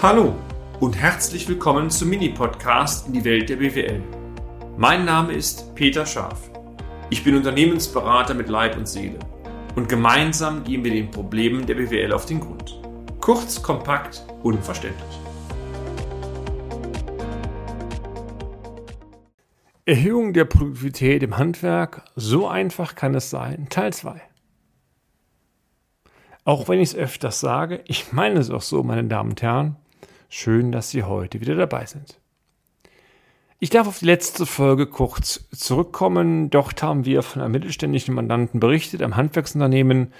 Hallo 0.00 0.32
und 0.78 0.96
herzlich 0.96 1.48
willkommen 1.48 1.90
zum 1.90 2.10
Mini-Podcast 2.10 3.08
in 3.08 3.14
die 3.14 3.24
Welt 3.24 3.48
der 3.48 3.56
BWL. 3.56 4.00
Mein 4.76 5.04
Name 5.04 5.32
ist 5.32 5.74
Peter 5.74 6.06
Scharf. 6.06 6.52
Ich 7.10 7.24
bin 7.24 7.34
Unternehmensberater 7.34 8.32
mit 8.32 8.48
Leib 8.48 8.76
und 8.76 8.86
Seele 8.86 9.18
und 9.74 9.88
gemeinsam 9.88 10.62
gehen 10.62 10.84
wir 10.84 10.92
den 10.92 11.10
Problemen 11.10 11.66
der 11.66 11.74
BWL 11.74 12.12
auf 12.12 12.26
den 12.26 12.38
Grund. 12.38 12.80
Kurz, 13.20 13.60
kompakt, 13.60 14.24
unverständlich. 14.44 15.18
Erhöhung 19.84 20.32
der 20.32 20.44
Produktivität 20.44 21.24
im 21.24 21.38
Handwerk, 21.38 22.04
so 22.14 22.46
einfach 22.46 22.94
kann 22.94 23.16
es 23.16 23.30
sein, 23.30 23.66
Teil 23.68 23.92
2. 23.92 24.22
Auch 26.44 26.68
wenn 26.68 26.78
ich 26.78 26.90
es 26.90 26.94
öfters 26.94 27.40
sage, 27.40 27.82
ich 27.88 28.12
meine 28.12 28.38
es 28.38 28.48
auch 28.48 28.62
so, 28.62 28.84
meine 28.84 29.02
Damen 29.02 29.30
und 29.30 29.42
Herren, 29.42 29.74
Schön, 30.28 30.72
dass 30.72 30.90
Sie 30.90 31.04
heute 31.04 31.40
wieder 31.40 31.54
dabei 31.54 31.86
sind. 31.86 32.20
Ich 33.60 33.70
darf 33.70 33.88
auf 33.88 33.98
die 33.98 34.04
letzte 34.04 34.46
Folge 34.46 34.86
kurz 34.86 35.48
zurückkommen. 35.50 36.50
Dort 36.50 36.82
haben 36.82 37.04
wir 37.06 37.22
von 37.22 37.42
einem 37.42 37.52
mittelständischen 37.52 38.14
Mandanten 38.14 38.60
berichtet, 38.60 39.02
einem 39.02 39.16
Handwerksunternehmen, 39.16 40.12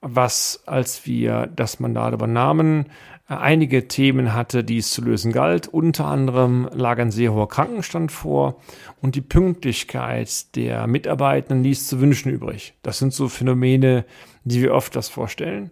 was, 0.00 0.64
als 0.66 1.06
wir 1.06 1.48
das 1.54 1.78
Mandat 1.78 2.12
übernahmen, 2.12 2.86
einige 3.26 3.86
Themen 3.86 4.34
hatte, 4.34 4.64
die 4.64 4.78
es 4.78 4.90
zu 4.90 5.02
lösen 5.02 5.32
galt. 5.32 5.68
Unter 5.68 6.06
anderem 6.06 6.68
lag 6.72 6.98
ein 6.98 7.12
sehr 7.12 7.32
hoher 7.32 7.48
Krankenstand 7.48 8.10
vor 8.10 8.60
und 9.00 9.14
die 9.14 9.20
Pünktlichkeit 9.20 10.56
der 10.56 10.88
Mitarbeitenden 10.88 11.62
ließ 11.62 11.86
zu 11.86 12.00
wünschen 12.00 12.32
übrig. 12.32 12.74
Das 12.82 12.98
sind 12.98 13.12
so 13.12 13.28
Phänomene, 13.28 14.04
die 14.42 14.60
wir 14.60 14.74
oft 14.74 14.96
das 14.96 15.08
vorstellen. 15.08 15.70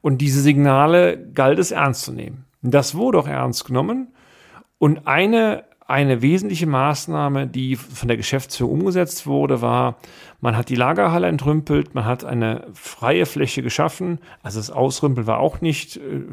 Und 0.00 0.18
diese 0.18 0.40
Signale 0.40 1.18
galt 1.34 1.58
es 1.58 1.70
ernst 1.70 2.02
zu 2.02 2.12
nehmen. 2.12 2.45
Das 2.70 2.94
wurde 2.94 3.18
auch 3.18 3.28
ernst 3.28 3.64
genommen. 3.64 4.08
Und 4.78 5.06
eine, 5.06 5.64
eine 5.86 6.20
wesentliche 6.20 6.66
Maßnahme, 6.66 7.46
die 7.46 7.76
von 7.76 8.08
der 8.08 8.16
Geschäftsführung 8.16 8.80
umgesetzt 8.80 9.26
wurde, 9.26 9.62
war, 9.62 9.96
man 10.40 10.56
hat 10.56 10.68
die 10.68 10.74
Lagerhalle 10.74 11.28
entrümpelt, 11.28 11.94
man 11.94 12.04
hat 12.04 12.24
eine 12.24 12.66
freie 12.74 13.24
Fläche 13.26 13.62
geschaffen. 13.62 14.18
Also 14.42 14.58
das 14.58 14.70
Ausrümpeln 14.70 15.26
war 15.26 15.38
auch 15.38 15.60
nicht, 15.60 15.96
äh, 15.96 16.24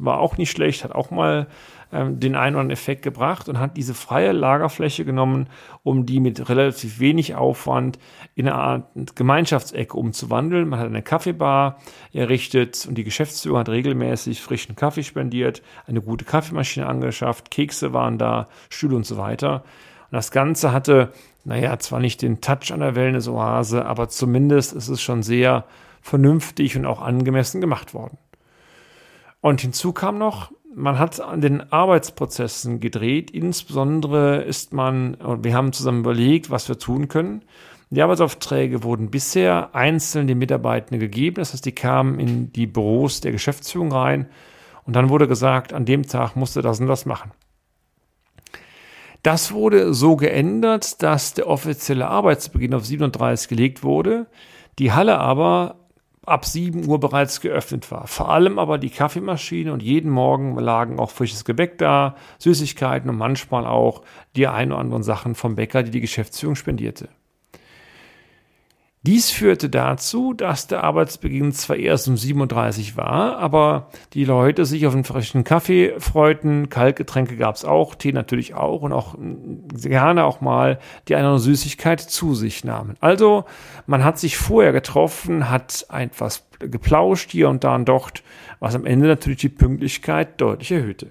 war 0.00 0.20
auch 0.20 0.38
nicht 0.38 0.50
schlecht, 0.50 0.84
hat 0.84 0.92
auch 0.92 1.10
mal 1.10 1.48
ähm, 1.92 2.18
den 2.18 2.34
einen 2.34 2.54
oder 2.54 2.60
anderen 2.62 2.70
Effekt 2.70 3.02
gebracht 3.02 3.48
und 3.48 3.60
hat 3.60 3.76
diese 3.76 3.94
freie 3.94 4.32
Lagerfläche 4.32 5.04
genommen, 5.04 5.48
um 5.82 6.06
die 6.06 6.20
mit 6.20 6.48
relativ 6.48 6.98
wenig 7.00 7.34
Aufwand 7.34 7.98
in 8.34 8.48
eine 8.48 8.56
Art 8.56 9.14
Gemeinschaftsecke 9.14 9.96
umzuwandeln. 9.96 10.68
Man 10.68 10.80
hat 10.80 10.86
eine 10.86 11.02
Kaffeebar 11.02 11.78
errichtet 12.12 12.86
und 12.88 12.96
die 12.96 13.04
Geschäftsführung 13.04 13.58
hat 13.58 13.68
regelmäßig 13.68 14.40
frischen 14.40 14.74
Kaffee 14.74 15.02
spendiert, 15.02 15.62
eine 15.86 16.00
gute 16.00 16.24
Kaffeemaschine 16.24 16.86
angeschafft, 16.86 17.50
Kekse 17.50 17.92
waren 17.92 18.16
da, 18.16 18.48
Stühle 18.70 18.96
und 18.96 19.06
so 19.06 19.18
weiter. 19.18 19.64
Und 20.10 20.16
das 20.16 20.30
Ganze 20.30 20.72
hatte, 20.72 21.12
naja, 21.44 21.78
zwar 21.78 22.00
nicht 22.00 22.22
den 22.22 22.40
Touch 22.40 22.72
an 22.72 22.80
der 22.80 22.94
Wellness-Oase, 22.94 23.84
aber 23.84 24.08
zumindest 24.08 24.72
ist 24.72 24.88
es 24.88 25.02
schon 25.02 25.22
sehr 25.22 25.64
vernünftig 26.00 26.76
und 26.76 26.86
auch 26.86 27.02
angemessen 27.02 27.60
gemacht 27.60 27.94
worden. 27.94 28.18
Und 29.42 29.60
hinzu 29.60 29.92
kam 29.92 30.18
noch, 30.18 30.52
man 30.74 30.98
hat 30.98 31.20
an 31.20 31.40
den 31.40 31.72
Arbeitsprozessen 31.72 32.80
gedreht. 32.80 33.30
Insbesondere 33.30 34.42
ist 34.42 34.72
man, 34.72 35.16
wir 35.42 35.54
haben 35.54 35.72
zusammen 35.72 36.00
überlegt, 36.00 36.50
was 36.50 36.68
wir 36.68 36.78
tun 36.78 37.08
können. 37.08 37.42
Die 37.90 38.00
Arbeitsaufträge 38.00 38.82
wurden 38.82 39.10
bisher 39.10 39.74
einzeln 39.74 40.26
den 40.26 40.38
Mitarbeitenden 40.38 40.98
gegeben. 40.98 41.36
Das 41.36 41.52
heißt, 41.52 41.66
die 41.66 41.72
kamen 41.72 42.18
in 42.18 42.52
die 42.52 42.66
Büros 42.66 43.20
der 43.20 43.32
Geschäftsführung 43.32 43.92
rein 43.92 44.28
und 44.84 44.96
dann 44.96 45.10
wurde 45.10 45.28
gesagt, 45.28 45.72
an 45.72 45.84
dem 45.84 46.06
Tag 46.06 46.34
musste 46.34 46.62
das 46.62 46.80
und 46.80 46.86
das 46.86 47.06
machen. 47.06 47.32
Das 49.22 49.52
wurde 49.52 49.94
so 49.94 50.16
geändert, 50.16 51.02
dass 51.02 51.34
der 51.34 51.46
offizielle 51.46 52.08
Arbeitsbeginn 52.08 52.74
auf 52.74 52.86
37 52.86 53.48
gelegt 53.48 53.84
wurde. 53.84 54.26
Die 54.78 54.92
Halle 54.92 55.18
aber 55.18 55.81
ab 56.24 56.44
7 56.44 56.86
Uhr 56.86 57.00
bereits 57.00 57.40
geöffnet 57.40 57.90
war. 57.90 58.06
Vor 58.06 58.30
allem 58.30 58.58
aber 58.58 58.78
die 58.78 58.90
Kaffeemaschine 58.90 59.72
und 59.72 59.82
jeden 59.82 60.10
Morgen 60.10 60.56
lagen 60.56 60.98
auch 60.98 61.10
frisches 61.10 61.44
Gebäck 61.44 61.78
da, 61.78 62.16
Süßigkeiten 62.38 63.10
und 63.10 63.16
manchmal 63.16 63.66
auch 63.66 64.02
die 64.36 64.46
ein 64.46 64.70
oder 64.70 64.80
anderen 64.80 65.02
Sachen 65.02 65.34
vom 65.34 65.56
Bäcker, 65.56 65.82
die 65.82 65.90
die 65.90 66.00
Geschäftsführung 66.00 66.54
spendierte. 66.54 67.08
Dies 69.04 69.32
führte 69.32 69.68
dazu, 69.68 70.32
dass 70.32 70.68
der 70.68 70.84
Arbeitsbeginn 70.84 71.50
zwar 71.50 71.74
erst 71.74 72.06
um 72.06 72.16
37 72.16 72.96
war, 72.96 73.36
aber 73.38 73.88
die 74.12 74.24
Leute 74.24 74.64
sich 74.64 74.86
auf 74.86 74.94
einen 74.94 75.02
frischen 75.02 75.42
Kaffee 75.42 75.94
freuten. 75.98 76.68
Kaltgetränke 76.68 77.36
gab 77.36 77.56
es 77.56 77.64
auch, 77.64 77.96
Tee 77.96 78.12
natürlich 78.12 78.54
auch 78.54 78.82
und 78.82 78.92
auch 78.92 79.16
gerne 79.74 80.24
auch 80.24 80.40
mal 80.40 80.78
die 81.08 81.16
eine 81.16 81.36
Süßigkeit 81.40 82.00
zu 82.00 82.36
sich 82.36 82.62
nahmen. 82.62 82.96
Also 83.00 83.44
man 83.86 84.04
hat 84.04 84.20
sich 84.20 84.36
vorher 84.36 84.70
getroffen, 84.70 85.50
hat 85.50 85.84
etwas 85.90 86.46
geplauscht 86.60 87.32
hier 87.32 87.48
und 87.48 87.64
da 87.64 87.74
und 87.74 87.86
dort, 87.86 88.22
was 88.60 88.76
am 88.76 88.86
Ende 88.86 89.08
natürlich 89.08 89.40
die 89.40 89.48
Pünktlichkeit 89.48 90.40
deutlich 90.40 90.70
erhöhte. 90.70 91.10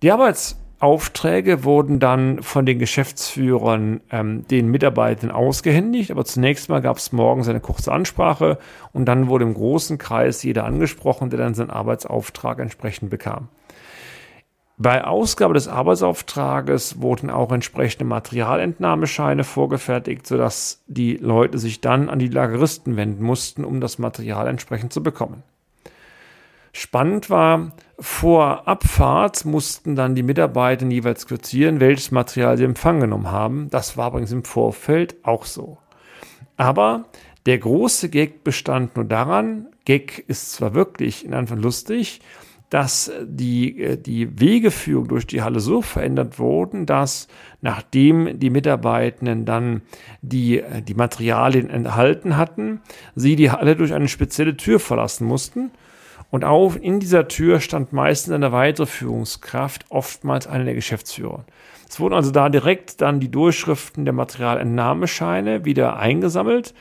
Die 0.00 0.12
Arbeits 0.12 0.60
Aufträge 0.78 1.64
wurden 1.64 2.00
dann 2.00 2.42
von 2.42 2.66
den 2.66 2.78
Geschäftsführern 2.78 4.00
ähm, 4.10 4.46
den 4.48 4.70
Mitarbeitern 4.70 5.30
ausgehändigt, 5.30 6.10
aber 6.10 6.24
zunächst 6.24 6.68
mal 6.68 6.82
gab 6.82 6.98
es 6.98 7.12
morgens 7.12 7.48
eine 7.48 7.60
kurze 7.60 7.92
Ansprache 7.92 8.58
und 8.92 9.06
dann 9.06 9.28
wurde 9.28 9.44
im 9.44 9.54
großen 9.54 9.96
Kreis 9.96 10.42
jeder 10.42 10.64
angesprochen, 10.64 11.30
der 11.30 11.38
dann 11.38 11.54
seinen 11.54 11.70
Arbeitsauftrag 11.70 12.58
entsprechend 12.58 13.08
bekam. 13.08 13.48
Bei 14.78 15.04
Ausgabe 15.04 15.54
des 15.54 15.68
Arbeitsauftrages 15.68 17.00
wurden 17.00 17.30
auch 17.30 17.50
entsprechende 17.50 18.04
Materialentnahmescheine 18.04 19.42
vorgefertigt, 19.42 20.26
sodass 20.26 20.82
die 20.86 21.16
Leute 21.16 21.58
sich 21.58 21.80
dann 21.80 22.10
an 22.10 22.18
die 22.18 22.28
Lageristen 22.28 22.96
wenden 22.98 23.24
mussten, 23.24 23.64
um 23.64 23.80
das 23.80 23.98
Material 23.98 24.46
entsprechend 24.48 24.92
zu 24.92 25.02
bekommen. 25.02 25.42
Spannend 26.78 27.30
war, 27.30 27.72
vor 27.98 28.68
Abfahrt 28.68 29.46
mussten 29.46 29.96
dann 29.96 30.14
die 30.14 30.22
Mitarbeiter 30.22 30.84
jeweils 30.84 31.26
quittieren, 31.26 31.80
welches 31.80 32.10
Material 32.10 32.58
sie 32.58 32.64
empfangen 32.64 33.00
genommen 33.00 33.30
haben. 33.30 33.70
Das 33.70 33.96
war 33.96 34.10
übrigens 34.10 34.30
im 34.30 34.44
Vorfeld 34.44 35.16
auch 35.22 35.46
so. 35.46 35.78
Aber 36.58 37.06
der 37.46 37.56
große 37.56 38.10
Gag 38.10 38.44
bestand 38.44 38.94
nur 38.94 39.06
daran, 39.06 39.68
Gag 39.86 40.22
ist 40.28 40.52
zwar 40.52 40.74
wirklich 40.74 41.24
in 41.24 41.32
Anfang 41.32 41.60
lustig, 41.60 42.20
dass 42.68 43.10
die, 43.22 43.80
äh, 43.80 43.96
die 43.96 44.38
Wegeführung 44.38 45.08
durch 45.08 45.26
die 45.26 45.40
Halle 45.40 45.60
so 45.60 45.80
verändert 45.80 46.38
wurden, 46.38 46.84
dass 46.84 47.26
nachdem 47.62 48.38
die 48.38 48.50
Mitarbeitenden 48.50 49.46
dann 49.46 49.80
die, 50.20 50.60
äh, 50.60 50.82
die 50.82 50.94
Materialien 50.94 51.70
enthalten 51.70 52.36
hatten, 52.36 52.82
sie 53.14 53.34
die 53.34 53.50
Halle 53.50 53.76
durch 53.76 53.94
eine 53.94 54.08
spezielle 54.08 54.58
Tür 54.58 54.78
verlassen 54.78 55.26
mussten 55.26 55.70
und 56.30 56.44
auf 56.44 56.80
in 56.80 57.00
dieser 57.00 57.28
Tür 57.28 57.60
stand 57.60 57.92
meistens 57.92 58.32
eine 58.32 58.52
weitere 58.52 58.86
Führungskraft, 58.86 59.86
oftmals 59.88 60.46
eine 60.46 60.64
der 60.64 60.74
Geschäftsführer. 60.74 61.44
Es 61.88 62.00
wurden 62.00 62.14
also 62.14 62.30
da 62.30 62.48
direkt 62.48 63.00
dann 63.00 63.20
die 63.20 63.30
Durchschriften 63.30 64.04
der 64.04 64.14
Materialentnahmescheine 64.14 65.64
wieder 65.64 65.96
eingesammelt, 65.96 66.74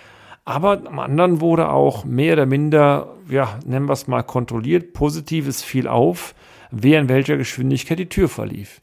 aber 0.45 0.81
am 0.85 0.99
anderen 0.99 1.41
wurde 1.41 1.69
auch 1.69 2.05
mehr 2.05 2.33
oder 2.33 2.45
minder, 2.45 3.15
ja, 3.29 3.59
nennen 3.65 3.87
wir 3.87 3.93
es 3.93 4.07
mal 4.07 4.23
kontrolliert, 4.23 4.93
positives 4.93 5.63
fiel 5.63 5.87
auf, 5.87 6.35
wer 6.71 6.99
in 6.99 7.09
welcher 7.09 7.37
Geschwindigkeit 7.37 7.99
die 7.99 8.09
Tür 8.09 8.29
verlief. 8.29 8.81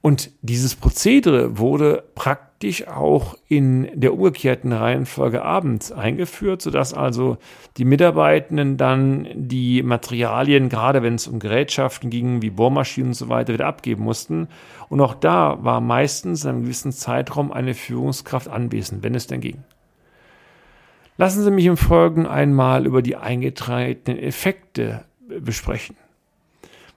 Und 0.00 0.30
dieses 0.42 0.76
Prozedere 0.76 1.58
wurde 1.58 2.04
praktisch 2.14 2.49
auch 2.88 3.36
in 3.48 3.88
der 3.98 4.12
umgekehrten 4.12 4.72
Reihenfolge 4.72 5.42
abends 5.42 5.92
eingeführt, 5.92 6.60
sodass 6.60 6.92
also 6.92 7.38
die 7.78 7.86
Mitarbeitenden 7.86 8.76
dann 8.76 9.28
die 9.34 9.82
Materialien, 9.82 10.68
gerade 10.68 11.02
wenn 11.02 11.14
es 11.14 11.26
um 11.26 11.38
Gerätschaften 11.38 12.10
ging, 12.10 12.42
wie 12.42 12.50
Bohrmaschinen 12.50 13.10
und 13.10 13.14
so 13.14 13.30
weiter, 13.30 13.54
wieder 13.54 13.66
abgeben 13.66 14.04
mussten. 14.04 14.48
Und 14.90 15.00
auch 15.00 15.14
da 15.14 15.64
war 15.64 15.80
meistens 15.80 16.44
in 16.44 16.50
einem 16.50 16.62
gewissen 16.62 16.92
Zeitraum 16.92 17.50
eine 17.50 17.72
Führungskraft 17.72 18.48
anwesend, 18.48 19.02
wenn 19.02 19.14
es 19.14 19.26
denn 19.26 19.40
ging. 19.40 19.64
Lassen 21.16 21.42
Sie 21.42 21.50
mich 21.50 21.64
im 21.64 21.78
Folgenden 21.78 22.30
einmal 22.30 22.86
über 22.86 23.00
die 23.00 23.16
eingetretenen 23.16 24.18
Effekte 24.18 25.04
besprechen. 25.40 25.96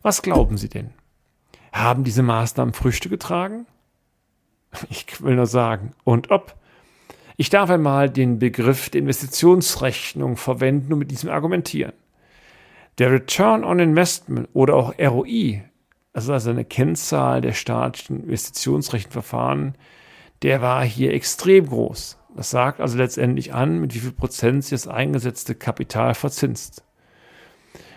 Was 0.01 0.21
glauben 0.21 0.57
Sie 0.57 0.67
denn? 0.67 0.89
Haben 1.71 2.03
diese 2.03 2.23
Maßnahmen 2.23 2.73
Früchte 2.73 3.07
getragen? 3.07 3.65
Ich 4.89 5.21
will 5.21 5.35
nur 5.35 5.47
sagen, 5.47 5.91
und 6.03 6.31
ob. 6.31 6.55
Ich 7.35 7.49
darf 7.49 7.69
einmal 7.69 8.09
den 8.09 8.37
Begriff 8.37 8.89
der 8.89 9.01
Investitionsrechnung 9.01 10.37
verwenden 10.37 10.93
und 10.93 10.99
mit 10.99 11.11
diesem 11.11 11.29
argumentieren. 11.29 11.93
Der 12.99 13.11
Return 13.11 13.63
on 13.63 13.79
Investment 13.79 14.49
oder 14.53 14.75
auch 14.75 14.93
ROI, 14.99 15.63
also 16.13 16.33
eine 16.33 16.63
Kennzahl 16.63 17.41
der 17.41 17.53
staatlichen 17.53 18.23
Investitionsrechenverfahren, 18.25 19.75
der 20.43 20.61
war 20.61 20.85
hier 20.85 21.13
extrem 21.13 21.67
groß. 21.67 22.19
Das 22.35 22.51
sagt 22.51 22.81
also 22.81 22.97
letztendlich 22.97 23.53
an, 23.53 23.79
mit 23.79 23.95
wie 23.95 23.99
viel 23.99 24.11
Prozent 24.11 24.63
sich 24.63 24.71
das 24.71 24.87
eingesetzte 24.87 25.55
Kapital 25.55 26.13
verzinst. 26.13 26.83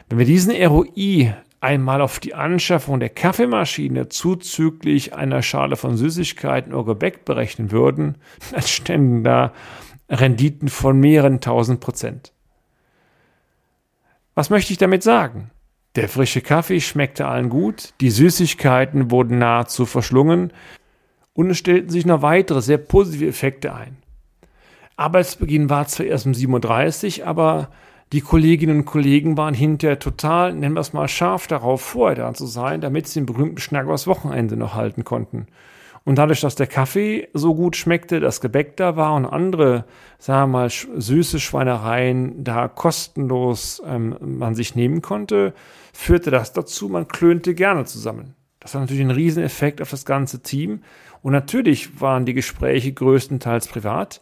Wenn 0.08 0.18
wir 0.18 0.26
diesen 0.26 0.52
ROI 0.52 1.34
einmal 1.60 2.00
auf 2.00 2.20
die 2.20 2.34
Anschaffung 2.34 3.00
der 3.00 3.08
Kaffeemaschine 3.08 4.08
zuzüglich 4.08 5.14
einer 5.14 5.42
Schale 5.42 5.76
von 5.76 5.96
Süßigkeiten 5.96 6.72
oder 6.74 6.94
Gebäck 6.94 7.24
berechnen 7.24 7.70
würden, 7.70 8.16
dann 8.52 8.62
ständen 8.62 9.24
da 9.24 9.52
Renditen 10.08 10.68
von 10.68 11.00
mehreren 11.00 11.40
tausend 11.40 11.80
Prozent. 11.80 12.32
Was 14.34 14.50
möchte 14.50 14.72
ich 14.72 14.78
damit 14.78 15.02
sagen? 15.02 15.50
Der 15.96 16.08
frische 16.08 16.42
Kaffee 16.42 16.80
schmeckte 16.80 17.26
allen 17.26 17.48
gut, 17.48 17.94
die 18.02 18.10
Süßigkeiten 18.10 19.10
wurden 19.10 19.38
nahezu 19.38 19.86
verschlungen 19.86 20.52
und 21.32 21.50
es 21.50 21.58
stellten 21.58 21.88
sich 21.88 22.04
noch 22.04 22.20
weitere 22.20 22.60
sehr 22.60 22.78
positive 22.78 23.26
Effekte 23.26 23.74
ein. 23.74 23.96
Arbeitsbeginn 24.96 25.70
war 25.70 25.86
zwar 25.86 26.06
erst 26.06 26.26
um 26.26 26.34
37, 26.34 27.26
aber 27.26 27.70
die 28.12 28.20
Kolleginnen 28.20 28.78
und 28.78 28.84
Kollegen 28.84 29.36
waren 29.36 29.54
hinterher 29.54 29.98
total, 29.98 30.54
nennen 30.54 30.74
wir 30.74 30.80
es 30.80 30.92
mal, 30.92 31.08
scharf 31.08 31.48
darauf, 31.48 31.80
vorher 31.80 32.16
da 32.16 32.34
zu 32.34 32.46
sein, 32.46 32.80
damit 32.80 33.08
sie 33.08 33.20
den 33.20 33.26
berühmten 33.26 33.58
Schnack 33.58 33.84
übers 33.84 34.06
Wochenende 34.06 34.56
noch 34.56 34.74
halten 34.74 35.04
konnten. 35.04 35.48
Und 36.04 36.18
dadurch, 36.18 36.40
dass 36.40 36.54
der 36.54 36.68
Kaffee 36.68 37.28
so 37.34 37.56
gut 37.56 37.74
schmeckte, 37.74 38.20
das 38.20 38.40
Gebäck 38.40 38.76
da 38.76 38.94
war 38.94 39.14
und 39.14 39.26
andere, 39.26 39.86
sagen 40.20 40.52
wir 40.52 40.58
mal, 40.58 40.70
süße 40.70 41.40
Schweinereien 41.40 42.44
da 42.44 42.68
kostenlos 42.68 43.82
ähm, 43.84 44.16
man 44.20 44.54
sich 44.54 44.76
nehmen 44.76 45.02
konnte, 45.02 45.52
führte 45.92 46.30
das 46.30 46.52
dazu, 46.52 46.88
man 46.88 47.08
klönte 47.08 47.56
gerne 47.56 47.86
zusammen. 47.86 48.36
Das 48.60 48.74
hat 48.74 48.82
natürlich 48.82 49.02
einen 49.02 49.10
Rieseneffekt 49.10 49.82
auf 49.82 49.90
das 49.90 50.04
ganze 50.04 50.42
Team. 50.42 50.84
Und 51.22 51.32
natürlich 51.32 52.00
waren 52.00 52.24
die 52.24 52.34
Gespräche 52.34 52.92
größtenteils 52.92 53.66
privat, 53.66 54.20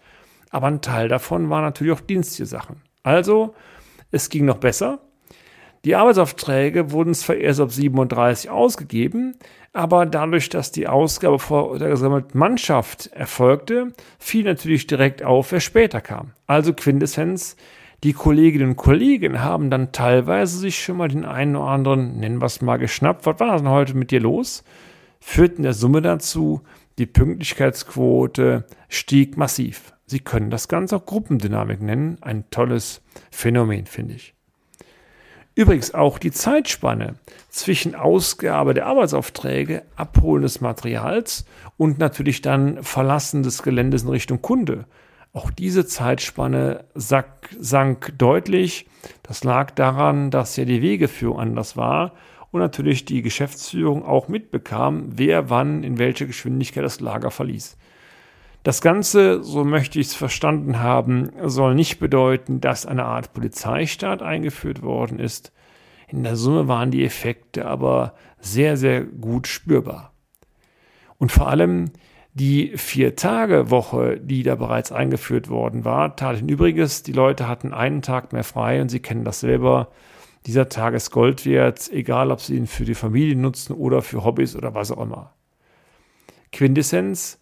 aber 0.49 0.69
ein 0.69 0.81
Teil 0.81 1.09
davon 1.09 1.51
war 1.51 1.61
natürlich 1.61 1.93
auch 1.93 2.01
dienstliche 2.01 2.47
Sachen. 2.47 2.77
Also, 3.05 3.55
es 4.11 4.29
ging 4.29 4.45
noch 4.47 4.59
besser. 4.59 4.99
Die 5.85 5.95
Arbeitsaufträge 5.95 6.91
wurden 6.91 7.15
zwar 7.15 7.37
erst 7.37 7.61
ab 7.61 7.71
37 7.71 8.51
ausgegeben, 8.51 9.37
aber 9.75 10.07
dadurch, 10.07 10.49
dass 10.49 10.73
die 10.73 10.89
Ausgabe 10.89 11.39
vor 11.39 11.79
der 11.79 11.91
gesammelten 11.91 12.39
Mannschaft 12.39 13.09
erfolgte, 13.09 13.93
fiel 14.19 14.45
natürlich 14.45 14.87
direkt 14.87 15.23
auf, 15.23 15.53
wer 15.53 15.61
später 15.61 16.01
kam. 16.01 16.31
Also 16.47 16.73
Quintessenz, 16.73 17.57
die 18.03 18.15
Kolleginnen 18.15 18.71
und 18.71 18.77
Kollegen 18.77 19.43
haben 19.43 19.69
dann 19.69 19.93
teilweise 19.93 20.59
sich 20.59 20.83
schon 20.83 20.97
mal 20.97 21.09
den 21.09 21.25
einen 21.25 21.57
oder 21.57 21.67
anderen, 21.67 22.19
nennen 22.19 22.41
wir 22.41 22.47
es 22.47 22.63
mal, 22.63 22.79
geschnappt. 22.79 23.27
Was 23.27 23.41
war 23.41 23.57
denn 23.57 23.69
heute 23.69 23.95
mit 23.95 24.11
dir 24.11 24.21
los? 24.21 24.65
Führten 25.21 25.63
der 25.63 25.75
Summe 25.75 26.01
dazu, 26.01 26.63
die 26.99 27.07
Pünktlichkeitsquote 27.07 28.65
stieg 28.89 29.37
massiv. 29.37 29.94
Sie 30.07 30.21
können 30.21 30.51
das 30.51 30.69
Ganze 30.69 30.97
auch 30.97 31.07
Gruppendynamik 31.07 31.81
nennen. 31.81 32.19
Ein 32.21 32.49
tolles 32.51 33.03
Phänomen, 33.31 33.87
finde 33.87 34.15
ich. 34.15 34.35
Übrigens 35.57 35.95
auch 35.95 36.19
die 36.19 36.33
Zeitspanne 36.33 37.15
zwischen 37.49 37.95
Ausgabe 37.95 38.75
der 38.75 38.87
Arbeitsaufträge, 38.87 39.85
Abholen 39.95 40.43
des 40.43 40.61
Materials 40.61 41.45
und 41.77 41.99
natürlich 41.99 42.43
dann 42.43 42.83
Verlassen 42.83 43.45
des 43.45 43.63
Geländes 43.63 44.03
in 44.03 44.09
Richtung 44.09 44.43
Kunde. 44.43 44.87
Auch 45.33 45.51
diese 45.51 45.87
Zeitspanne 45.87 46.85
sank, 46.95 47.27
sank 47.59 48.15
deutlich. 48.19 48.89
Das 49.23 49.45
lag 49.45 49.71
daran, 49.71 50.33
dass 50.33 50.57
ja 50.57 50.65
die 50.65 50.83
Wegeführung 50.83 51.39
anders 51.39 51.77
war 51.77 52.13
und 52.51 52.61
natürlich 52.61 53.05
die 53.05 53.23
Geschäftsführung 53.23 54.05
auch 54.05 54.27
mitbekam, 54.27 55.07
wer 55.11 55.51
wann 55.51 55.85
in 55.85 55.99
welcher 55.99 56.27
Geschwindigkeit 56.27 56.85
das 56.85 57.01
Lager 57.01 57.31
verließ. 57.31 57.77
Das 58.65 58.81
Ganze, 58.81 59.45
so 59.45 59.63
möchte 59.63 60.01
ich 60.01 60.07
es 60.07 60.15
verstanden 60.15 60.81
haben, 60.81 61.31
soll 61.45 61.75
nicht 61.75 61.99
bedeuten, 61.99 62.63
dass 62.63 62.87
eine 62.87 63.05
Art 63.05 63.35
Polizeistaat 63.35 64.23
eingeführt 64.23 64.81
worden 64.81 65.19
ist. 65.19 65.53
In 66.09 66.25
der 66.25 66.35
Summe 66.35 66.67
waren 66.67 66.91
die 66.91 67.05
Effekte 67.05 67.67
aber 67.67 68.15
sehr, 68.41 68.79
sehr 68.79 69.05
gut 69.05 69.49
spürbar. 69.49 70.15
Und 71.19 71.31
vor 71.31 71.49
allem 71.49 71.91
die 72.33 72.73
Vier-Tage-Woche, 72.75 74.19
die 74.19 74.43
da 74.43 74.55
bereits 74.55 74.93
eingeführt 74.93 75.51
worden 75.51 75.85
war, 75.85 76.17
tat 76.17 76.39
ein 76.39 76.49
Übriges. 76.49 77.03
Die 77.03 77.13
Leute 77.13 77.47
hatten 77.47 77.75
einen 77.75 78.01
Tag 78.01 78.33
mehr 78.33 78.45
frei 78.45 78.81
und 78.81 78.89
sie 78.89 79.01
kennen 79.01 79.25
das 79.25 79.41
selber. 79.41 79.91
Dieser 80.47 80.71
Tag 80.71 80.95
ist 80.95 81.11
Gold 81.11 81.45
wert, 81.45 81.91
egal 81.93 82.31
ob 82.31 82.41
sie 82.41 82.57
ihn 82.57 82.67
für 82.67 82.87
die 82.87 82.95
Familie 82.95 83.37
nutzen 83.37 83.75
oder 83.75 84.01
für 84.01 84.25
Hobbys 84.25 84.57
oder 84.57 84.73
was 84.73 84.91
auch 84.91 85.03
immer. 85.03 85.35
Quintessenz, 86.51 87.39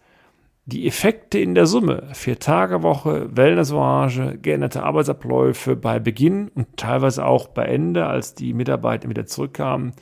die 0.65 0.87
Effekte 0.87 1.39
in 1.39 1.55
der 1.55 1.67
Summe, 1.67 2.09
Vier-Tage-Woche, 2.13 3.37
Wellness-Orange, 3.37 4.39
geänderte 4.41 4.85
Arbeitsabläufe 4.85 5.75
bei 5.75 5.99
Beginn 5.99 6.49
und 6.55 6.77
teilweise 6.77 7.25
auch 7.27 7.49
bei 7.49 7.65
Ende, 7.65 8.07
als 8.07 8.35
die 8.35 8.55
Mitarbeiter 8.55 9.09
wieder 9.09 9.27
zurückkamen, 9.27 9.93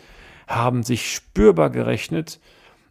haben 0.47 0.83
sich 0.83 1.11
spürbar 1.11 1.71
gerechnet. 1.71 2.41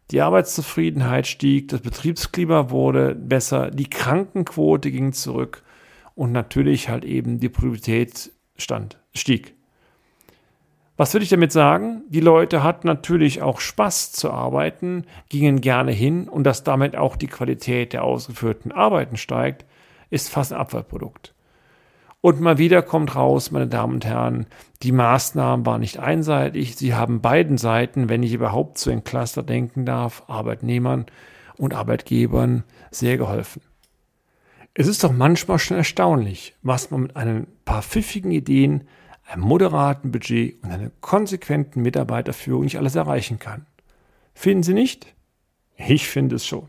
Die 0.10 0.21
Arbeitszufriedenheit 0.21 1.27
stieg, 1.27 1.68
das 1.68 1.81
Betriebsklima 1.81 2.71
wurde 2.71 3.13
besser, 3.13 3.69
die 3.69 3.89
Krankenquote 3.89 4.89
ging 4.89 5.13
zurück 5.13 5.63
und 6.16 6.31
natürlich 6.31 6.89
halt 6.89 7.06
eben 7.06 7.39
die 7.39 7.50
Produktivität 7.50 8.31
stand, 8.57 8.98
stieg. 9.13 9.58
Was 10.99 11.13
will 11.13 11.21
ich 11.21 11.29
damit 11.29 11.53
sagen? 11.53 12.03
Die 12.09 12.19
Leute 12.19 12.61
hatten 12.61 12.85
natürlich 12.85 13.41
auch 13.41 13.61
Spaß 13.61 14.11
zu 14.11 14.31
arbeiten, 14.31 15.05
gingen 15.29 15.61
gerne 15.61 15.93
hin 15.93 16.27
und 16.27 16.43
dass 16.43 16.65
damit 16.65 16.97
auch 16.97 17.15
die 17.15 17.27
Qualität 17.27 17.93
der 17.93 18.03
ausgeführten 18.03 18.73
Arbeiten 18.73 19.15
steigt, 19.15 19.65
ist 20.09 20.29
fast 20.29 20.51
ein 20.51 20.59
Abfallprodukt. 20.59 21.33
Und 22.19 22.41
mal 22.41 22.57
wieder 22.57 22.81
kommt 22.81 23.15
raus, 23.15 23.49
meine 23.49 23.67
Damen 23.67 23.93
und 23.93 24.05
Herren, 24.05 24.47
die 24.83 24.91
Maßnahmen 24.91 25.65
waren 25.65 25.79
nicht 25.79 25.99
einseitig, 25.99 26.75
sie 26.75 26.93
haben 26.93 27.21
beiden 27.21 27.57
Seiten, 27.57 28.09
wenn 28.09 28.21
ich 28.21 28.33
überhaupt 28.33 28.77
zu 28.77 28.89
einem 28.89 29.05
Cluster 29.05 29.41
denken 29.41 29.85
darf, 29.85 30.23
Arbeitnehmern 30.27 31.05
und 31.55 31.73
Arbeitgebern 31.73 32.65
sehr 32.91 33.15
geholfen. 33.15 33.61
Es 34.73 34.87
ist 34.87 35.05
doch 35.05 35.13
manchmal 35.13 35.59
schon 35.59 35.77
erstaunlich, 35.77 36.57
was 36.61 36.91
man 36.91 37.03
mit 37.03 37.15
ein 37.15 37.47
paar 37.63 37.83
pfiffigen 37.83 38.31
Ideen 38.31 38.83
einem 39.29 39.43
moderaten 39.43 40.11
Budget 40.11 40.61
und 40.63 40.71
einer 40.71 40.91
konsequenten 41.01 41.81
Mitarbeiterführung 41.81 42.63
nicht 42.63 42.77
alles 42.77 42.95
erreichen 42.95 43.39
kann. 43.39 43.65
Finden 44.33 44.63
Sie 44.63 44.73
nicht? 44.73 45.13
Ich 45.77 46.07
finde 46.07 46.37
es 46.37 46.45
schon. 46.45 46.67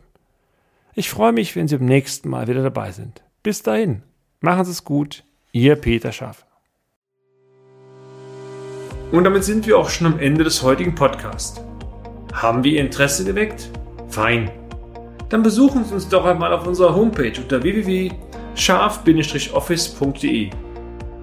Ich 0.93 1.09
freue 1.09 1.31
mich, 1.31 1.55
wenn 1.55 1.67
Sie 1.67 1.77
beim 1.77 1.87
nächsten 1.87 2.29
Mal 2.29 2.47
wieder 2.47 2.63
dabei 2.63 2.91
sind. 2.91 3.23
Bis 3.43 3.61
dahin, 3.63 4.03
machen 4.41 4.65
Sie 4.65 4.71
es 4.71 4.83
gut, 4.83 5.23
Ihr 5.51 5.75
Peter 5.75 6.11
Schaff. 6.11 6.45
Und 9.11 9.23
damit 9.23 9.43
sind 9.43 9.65
wir 9.67 9.77
auch 9.77 9.89
schon 9.89 10.07
am 10.07 10.17
Ende 10.19 10.43
des 10.43 10.63
heutigen 10.63 10.95
Podcasts. 10.95 11.61
Haben 12.33 12.63
wir 12.63 12.71
Ihr 12.73 12.81
Interesse 12.81 13.25
geweckt? 13.25 13.69
Fein. 14.09 14.49
Dann 15.29 15.43
besuchen 15.43 15.83
Sie 15.83 15.93
uns 15.93 16.07
doch 16.07 16.25
einmal 16.25 16.53
auf 16.53 16.65
unserer 16.67 16.95
Homepage 16.95 17.33
unter 17.41 17.63
www.scharf-office.de 17.63 20.49